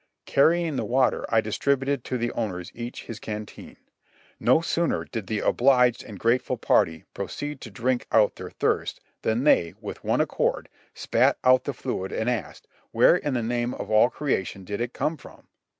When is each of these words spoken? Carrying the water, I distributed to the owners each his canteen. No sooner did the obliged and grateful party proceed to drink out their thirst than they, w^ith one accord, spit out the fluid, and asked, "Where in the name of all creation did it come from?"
Carrying 0.25 0.77
the 0.77 0.83
water, 0.83 1.27
I 1.29 1.41
distributed 1.41 2.03
to 2.05 2.17
the 2.17 2.31
owners 2.31 2.71
each 2.73 3.03
his 3.03 3.19
canteen. 3.19 3.77
No 4.39 4.59
sooner 4.59 5.05
did 5.05 5.27
the 5.27 5.41
obliged 5.41 6.03
and 6.03 6.17
grateful 6.17 6.57
party 6.57 7.03
proceed 7.13 7.61
to 7.61 7.69
drink 7.69 8.07
out 8.11 8.35
their 8.35 8.49
thirst 8.49 8.99
than 9.21 9.43
they, 9.43 9.73
w^ith 9.79 9.97
one 9.97 10.19
accord, 10.19 10.69
spit 10.95 11.37
out 11.43 11.65
the 11.65 11.73
fluid, 11.75 12.11
and 12.11 12.31
asked, 12.31 12.67
"Where 12.91 13.15
in 13.15 13.35
the 13.35 13.43
name 13.43 13.75
of 13.75 13.91
all 13.91 14.09
creation 14.09 14.63
did 14.63 14.81
it 14.81 14.93
come 14.93 15.17
from?" 15.17 15.45